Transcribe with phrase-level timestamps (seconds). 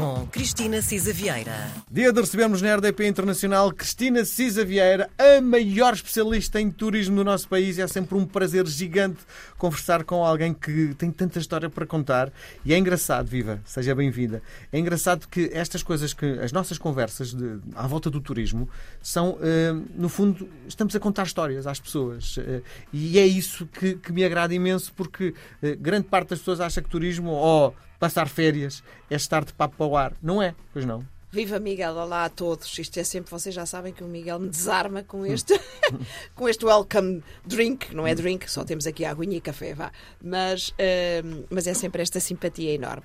[0.00, 1.70] com Cristina Cisa Vieira.
[1.90, 7.24] Dia de recebermos na RDP Internacional Cristina Cisa Vieira, a maior especialista em turismo do
[7.24, 7.78] nosso país.
[7.78, 9.18] É sempre um prazer gigante
[9.58, 12.32] conversar com alguém que tem tanta história para contar.
[12.64, 14.42] E é engraçado, viva, seja bem-vinda.
[14.72, 18.70] É engraçado que estas coisas que as nossas conversas de, à volta do turismo
[19.02, 22.38] são, eh, no fundo, estamos a contar histórias às pessoas.
[22.38, 26.58] Eh, e é isso que, que me agrada imenso, porque eh, grande parte das pessoas
[26.58, 30.12] acha que turismo, ou passar férias, é estar de papo para o ar.
[30.22, 31.04] Não é, pois não.
[31.32, 32.76] Viva Miguel, olá a todos.
[32.76, 35.54] Isto é sempre, vocês já sabem que o Miguel me desarma com este,
[36.34, 37.94] com este welcome drink.
[37.94, 39.92] Não é drink, só temos aqui aguinha e café, vá.
[40.20, 43.04] Mas, uh, mas é sempre esta simpatia enorme.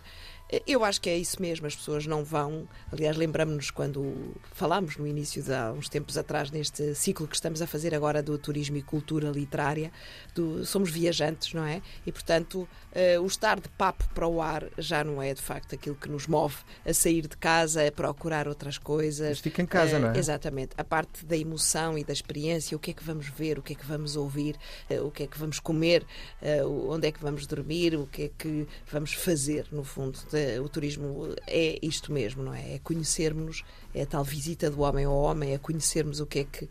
[0.67, 2.67] Eu acho que é isso mesmo, as pessoas não vão.
[2.91, 7.63] Aliás, lembramos-nos quando falámos no início de há uns tempos atrás, neste ciclo que estamos
[7.63, 9.91] a fazer agora do turismo e cultura literária,
[10.35, 11.81] do, somos viajantes, não é?
[12.05, 15.73] E, portanto, uh, o estar de papo para o ar já não é de facto
[15.73, 19.29] aquilo que nos move a sair de casa, a procurar outras coisas.
[19.29, 20.17] Mas fica em casa, uh, não é?
[20.17, 20.73] Exatamente.
[20.77, 23.73] A parte da emoção e da experiência, o que é que vamos ver, o que
[23.73, 24.55] é que vamos ouvir,
[24.91, 26.05] uh, o que é que vamos comer,
[26.87, 30.19] onde é que vamos dormir, o que é que vamos fazer, no fundo
[30.63, 32.75] o turismo é isto mesmo, não é?
[32.75, 36.43] É conhecermos, é a tal visita do homem ao homem, é conhecermos o que é
[36.43, 36.69] que.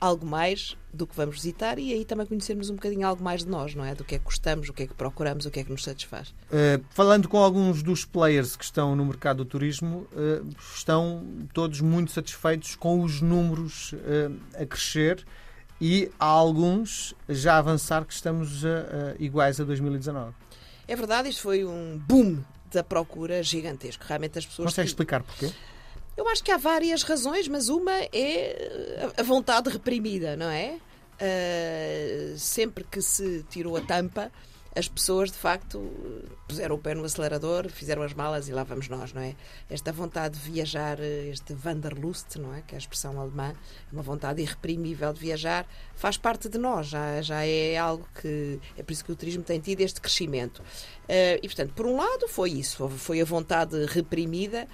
[0.00, 3.50] algo mais do que vamos visitar e aí também conhecermos um bocadinho algo mais de
[3.50, 3.94] nós, não é?
[3.94, 5.82] Do que é que gostamos, o que é que procuramos, o que é que nos
[5.82, 6.28] satisfaz.
[6.28, 11.80] Uh, falando com alguns dos players que estão no mercado do turismo, uh, estão todos
[11.80, 15.24] muito satisfeitos com os números uh, a crescer
[15.80, 18.62] e há alguns já a avançar que estamos
[19.18, 20.32] iguais a 2019.
[20.86, 22.42] É verdade, isto foi um boom
[22.74, 24.04] da procura gigantesco.
[24.06, 24.66] Realmente as pessoas.
[24.70, 25.50] Consegue explicar porquê?
[26.16, 30.78] Eu acho que há várias razões, mas uma é a vontade reprimida, não é?
[31.14, 34.30] Uh, sempre que se tirou a tampa,
[34.76, 35.80] as pessoas de facto
[36.48, 39.36] puseram o pé no acelerador, fizeram as malas e lá vamos nós, não é?
[39.70, 42.62] Esta vontade de viajar, este Wanderlust, não é?
[42.62, 43.54] Que é a expressão alemã,
[43.92, 48.58] uma vontade irreprimível de viajar, faz parte de nós, já, já é algo que.
[48.76, 50.58] É por isso que o turismo tem tido este crescimento.
[50.58, 54.66] Uh, e portanto, por um lado, foi isso, foi a vontade reprimida.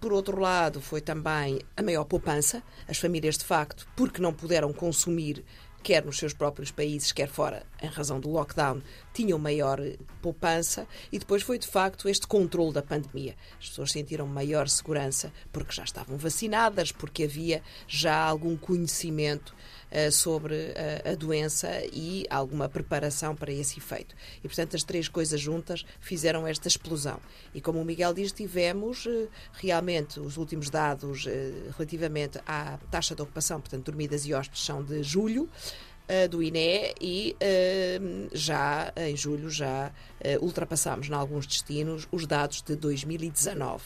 [0.00, 2.62] Por outro lado, foi também a maior poupança.
[2.88, 5.44] As famílias, de facto, porque não puderam consumir
[5.82, 8.80] quer nos seus próprios países, quer fora, em razão do lockdown,
[9.12, 9.80] tinham maior
[10.20, 13.34] poupança e depois foi de facto este controle da pandemia.
[13.60, 19.54] As pessoas sentiram maior segurança porque já estavam vacinadas, porque havia já algum conhecimento
[19.90, 24.14] uh, sobre uh, a doença e alguma preparação para esse efeito.
[24.38, 27.18] E portanto as três coisas juntas fizeram esta explosão.
[27.54, 31.26] E como o Miguel diz, tivemos uh, realmente os últimos dados
[31.76, 35.48] relativamente à taxa de ocupação, portanto dormidas e hóspedes são de julho
[36.30, 42.62] do INE e uh, já em julho já uh, ultrapassámos em alguns destinos os dados
[42.62, 43.82] de 2019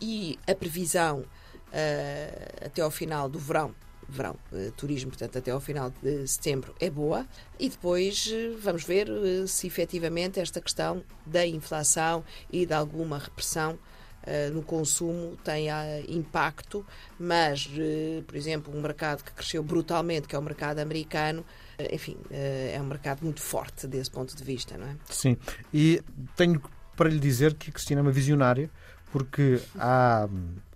[0.00, 3.74] e a previsão uh, até ao final do verão
[4.08, 4.34] verão,
[4.76, 7.24] turismo, portanto, até ao final de setembro é boa.
[7.60, 9.08] E depois vamos ver
[9.46, 13.78] se efetivamente esta questão da inflação e de alguma repressão
[14.20, 15.74] Uh, no consumo tem uh,
[16.06, 16.84] impacto,
[17.18, 21.44] mas, uh, por exemplo, um mercado que cresceu brutalmente, que é o mercado americano,
[21.90, 24.96] enfim, é um mercado muito forte desse ponto de vista, não é?
[25.08, 25.38] Sim,
[25.72, 26.02] e
[26.36, 26.60] tenho
[26.94, 28.70] para lhe dizer que a Cristina é uma visionária,
[29.10, 30.28] porque há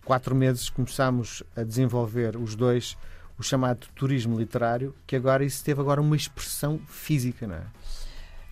[0.02, 2.96] quatro meses começámos a desenvolver os dois
[3.38, 7.64] o chamado turismo literário, que agora isso teve agora uma expressão física, não é?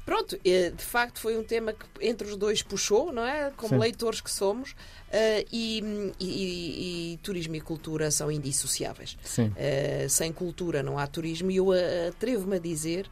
[0.05, 3.53] Pronto, de facto foi um tema que entre os dois puxou, não é?
[3.57, 3.79] Como Sim.
[3.79, 9.17] leitores que somos, uh, e, e, e, turismo e cultura são indissociáveis.
[9.53, 11.69] Uh, sem cultura não há turismo, e eu
[12.09, 13.09] atrevo-me a dizer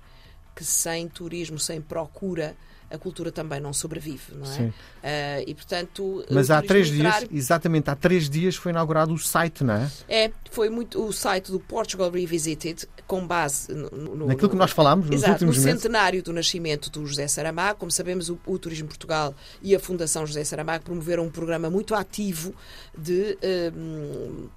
[0.54, 2.56] que sem turismo, sem procura
[2.90, 4.60] a cultura também não sobrevive, não é?
[4.60, 6.24] Uh, e portanto.
[6.30, 7.28] Mas há três literário...
[7.28, 9.90] dias, exatamente, há três dias foi inaugurado o site, não é?
[10.08, 14.56] É, foi muito o site do Portugal Revisited, com base no, no naquilo no, que
[14.56, 15.80] nós falámos nos exato, últimos no meses.
[15.80, 17.78] centenário do nascimento do José Saramago.
[17.78, 21.94] Como sabemos, o, o Turismo Portugal e a Fundação José Saramago promoveram um programa muito
[21.94, 22.54] ativo
[22.96, 23.38] de
[23.74, 24.48] um,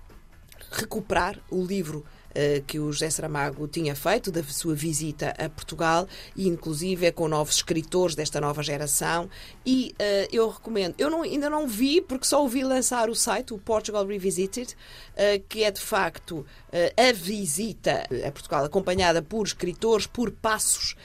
[0.72, 2.04] recuperar o livro
[2.68, 7.28] que o José Saramago tinha feito da sua visita a Portugal e inclusive é com
[7.28, 9.30] novos escritores desta nova geração.
[9.66, 13.54] E uh, eu recomendo, eu não, ainda não vi porque só ouvi lançar o site,
[13.54, 16.46] o Portugal Revisited, uh, que é de facto
[16.98, 20.96] a visita a Portugal acompanhada por escritores, por passos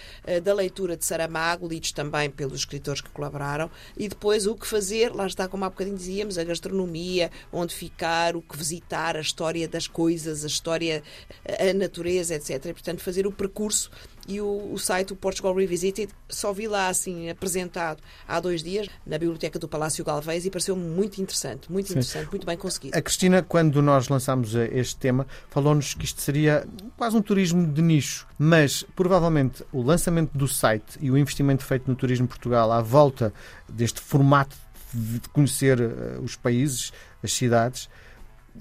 [0.43, 5.15] da leitura de Saramago, lidos também pelos escritores que colaboraram e depois o que fazer,
[5.15, 9.69] lá está como há bocadinho dizíamos, a gastronomia, onde ficar, o que visitar, a história
[9.69, 11.03] das coisas, a história
[11.45, 12.67] a natureza, etc.
[12.67, 13.91] E, portanto, fazer o percurso
[14.29, 18.87] e o, o site, o Portugal Revisited, só vi lá assim apresentado há dois dias
[19.07, 21.95] na biblioteca do Palácio Galvez e pareceu muito interessante, muito Sim.
[21.95, 22.97] interessante, muito bem conseguido.
[22.97, 26.67] A Cristina, quando nós lançámos eh, este tema, falou-nos que isto seria
[26.97, 31.89] quase um turismo de nicho, mas provavelmente o lançamento do site e o investimento feito
[31.89, 33.33] no turismo Portugal à volta
[33.67, 34.55] deste formato
[34.93, 36.93] de conhecer uh, os países,
[37.23, 37.89] as cidades,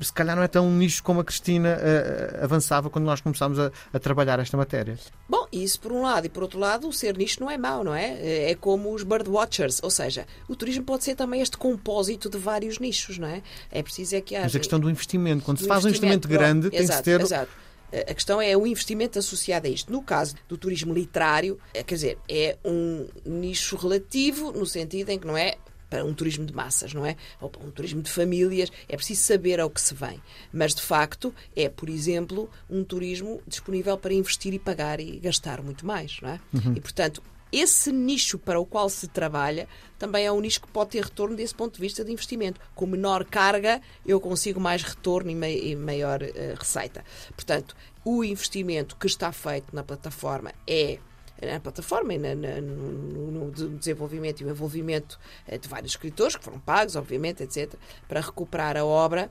[0.02, 3.72] se calhar não é tão nicho como a Cristina uh, avançava quando nós começámos a,
[3.92, 4.98] a, trabalhar esta matéria.
[5.28, 6.26] Bom, isso por um lado.
[6.26, 8.52] E por outro lado, o ser nicho não é mau, não é?
[8.52, 9.80] É como os birdwatchers.
[9.82, 13.42] Ou seja, o turismo pode ser também este compósito de vários nichos, não é?
[13.72, 14.46] É preciso é que haja...
[14.46, 15.44] Mas a questão do investimento.
[15.44, 17.22] Quando do se faz um investimento grande, tem exato, que ter...
[17.22, 17.52] Exato.
[17.90, 19.92] A questão é o investimento associado a isto.
[19.92, 25.18] No caso do turismo literário, é, quer dizer, é um nicho relativo no sentido em
[25.18, 25.56] que não é
[25.90, 27.16] para um turismo de massas, não é?
[27.40, 30.22] Ou para um turismo de famílias, é preciso saber ao que se vem.
[30.52, 35.62] Mas, de facto, é, por exemplo, um turismo disponível para investir e pagar e gastar
[35.62, 36.40] muito mais, não é?
[36.54, 36.74] Uhum.
[36.76, 39.68] E, portanto, esse nicho para o qual se trabalha
[39.98, 42.60] também é um nicho que pode ter retorno desse ponto de vista de investimento.
[42.76, 47.04] Com menor carga, eu consigo mais retorno e, maior uh, receita.
[47.36, 51.00] Portanto, o investimento que está feito na plataforma é
[51.42, 56.36] na plataforma e na, na, no, no, desenvolvimento e o envolvimento eh, de vários escritores,
[56.36, 57.74] que foram pagos, obviamente, etc.,
[58.08, 59.30] para recuperar a obra,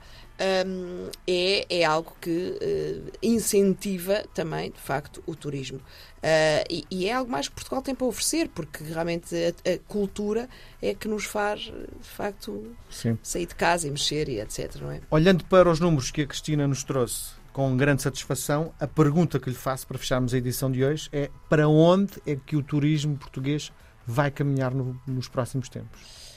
[0.67, 5.79] um, é, é algo que uh, incentiva também, de facto, o turismo.
[5.79, 9.79] Uh, e, e, é algo mais que Portugal tem para oferecer, porque realmente a, a
[9.87, 10.49] cultura
[10.83, 13.19] é que nos faz, de facto, Sim.
[13.23, 14.75] sair de casa e mexer e etc.
[14.77, 15.01] Não é?
[15.11, 18.75] Olhando para os números que a Cristina nos trouxe, com grande satisfação.
[18.79, 22.37] A pergunta que lhe faço para fecharmos a edição de hoje é para onde é
[22.37, 23.73] que o turismo português
[24.07, 26.37] vai caminhar no, nos próximos tempos?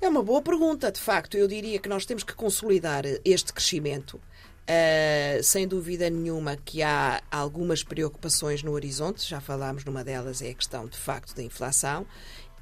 [0.00, 1.36] É uma boa pergunta, de facto.
[1.36, 4.14] Eu diria que nós temos que consolidar este crescimento.
[4.14, 10.48] Uh, sem dúvida nenhuma que há algumas preocupações no horizonte, já falámos numa delas, é
[10.48, 12.06] a questão de facto da inflação.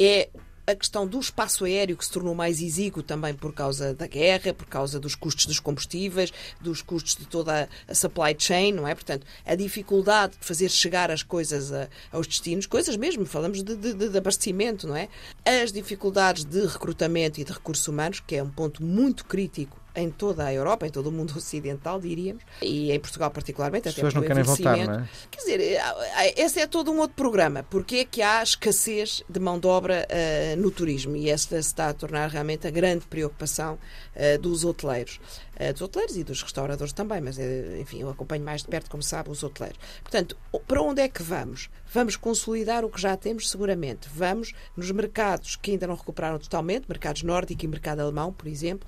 [0.01, 0.31] É
[0.67, 4.53] a questão do espaço aéreo, que se tornou mais exíguo também por causa da guerra,
[4.53, 8.95] por causa dos custos dos combustíveis, dos custos de toda a supply chain, não é?
[8.95, 13.77] Portanto, a dificuldade de fazer chegar as coisas a, aos destinos, coisas mesmo, falamos de,
[13.77, 15.09] de, de, abastecimento, não é?
[15.45, 20.11] As dificuldades de recrutamento e de recursos humanos, que é um ponto muito crítico em
[20.11, 23.89] toda a Europa, em todo o mundo ocidental, diríamos, e em Portugal particularmente.
[23.89, 25.09] As pessoas não querem voltar, não é?
[25.31, 25.83] Quer dizer, eh,
[26.19, 27.65] eh, esse é todo um outro programa.
[27.71, 31.17] Porque é que há escassez de mão de obra uh, no turismo?
[31.17, 35.21] E esta se está a tornar realmente a grande preocupação uh, dos hoteleiros.
[35.59, 37.39] Uh, dos hoteleiros e dos restauradores também, mas,
[37.81, 39.79] enfim, eu acompanho mais de perto, como sabe, os hoteleiros.
[40.03, 40.37] Portanto,
[40.67, 41.71] para onde é que vamos?
[41.93, 44.09] Vamos consolidar o que já temos, seguramente.
[44.13, 48.87] Vamos nos mercados que ainda não recuperaram totalmente, mercados nórdico e mercado alemão, por exemplo,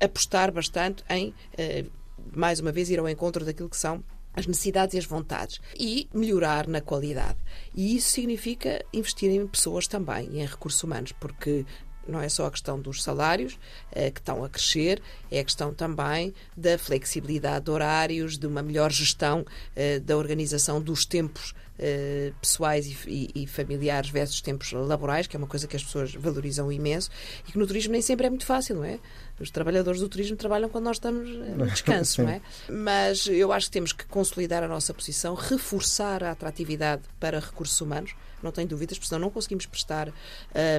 [0.00, 1.84] apostar apostar bastante em, eh,
[2.34, 4.02] mais uma vez, ir ao encontro daquilo que são
[4.36, 7.38] as necessidades e as vontades e melhorar na qualidade.
[7.72, 11.64] E isso significa investir em pessoas também e em recursos humanos, porque
[12.06, 13.58] não é só a questão dos salários
[13.92, 18.62] eh, que estão a crescer, é a questão também da flexibilidade de horários, de uma
[18.62, 24.70] melhor gestão eh, da organização dos tempos eh, pessoais e, e, e, familiares versus tempos
[24.72, 27.10] laborais, que é uma coisa que as pessoas valorizam imenso
[27.48, 29.00] e que no turismo nem sempre é muito fácil, não é?
[29.40, 32.40] Os trabalhadores do turismo trabalham quando nós estamos no descanso, não é?
[32.68, 37.80] Mas eu acho que temos que consolidar a nossa posição, reforçar a atratividade para recursos
[37.80, 40.12] humanos, não tenho dúvidas, porque senão não conseguimos prestar uh,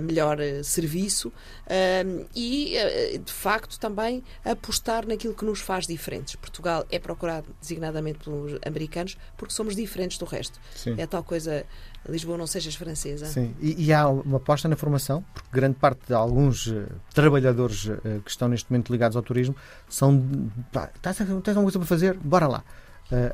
[0.03, 2.77] melhor uh, serviço uh, e,
[3.23, 6.35] de facto, também apostar naquilo que nos faz diferentes.
[6.35, 10.59] Portugal é procurado designadamente pelos americanos porque somos diferentes do resto.
[10.85, 10.95] Sim.
[10.97, 11.65] É tal coisa.
[12.07, 13.25] Lisboa não sejas francesa.
[13.25, 16.71] Sim, e, e, há uma aposta na formação, porque grande parte de alguns
[17.13, 17.89] trabalhadores
[18.23, 19.55] que estão neste momento ligados ao turismo
[19.89, 20.23] são.
[20.71, 22.15] Pá, tens, tens alguma coisa para fazer?
[22.17, 22.63] Bora lá.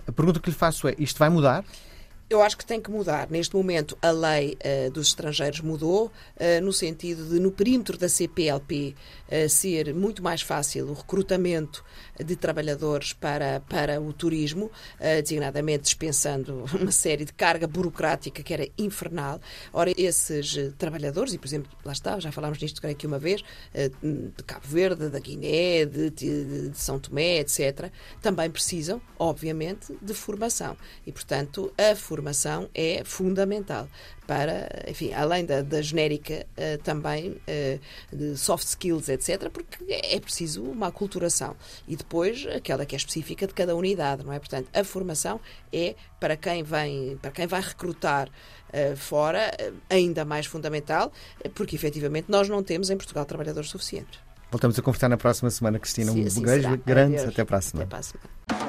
[0.08, 1.65] a pergunta que lhe faço é: isto vai mudar?
[2.32, 3.30] Eu acho que tem que mudar.
[3.30, 8.08] Neste momento, a lei uh, dos estrangeiros mudou, uh, no sentido de, no perímetro da
[8.08, 8.96] CPLP,
[9.28, 11.84] uh, ser muito mais fácil o recrutamento
[12.24, 14.70] de trabalhadores para, para o turismo,
[15.00, 19.42] designadamente dispensando uma série de carga burocrática que era infernal.
[19.74, 23.42] Ora, esses trabalhadores, e por exemplo, lá está, já falámos nisto creio que uma vez,
[23.74, 27.90] de Cabo Verde, da Guiné, de, de, de São Tomé, etc.,
[28.22, 30.78] também precisam, obviamente, de formação.
[31.08, 33.88] E, portanto, a formação formação é fundamental
[34.28, 40.20] para, enfim, além da, da genérica, uh, também uh, de soft skills, etc., porque é
[40.20, 41.56] preciso uma aculturação.
[41.86, 44.40] E depois aquela que é específica de cada unidade, não é?
[44.40, 45.42] Portanto, a formação
[45.74, 49.51] é para quem vem, para quem vai recrutar uh, fora,
[49.90, 51.12] ainda mais fundamental,
[51.54, 54.20] porque efetivamente nós não temos em Portugal trabalhadores suficientes.
[54.50, 56.12] Voltamos a conversar na próxima semana, Cristina.
[56.12, 57.18] Sim, um assim beijo grande.
[57.18, 57.34] Adeus.
[57.34, 57.82] Até a.
[57.84, 58.61] Até para a semana.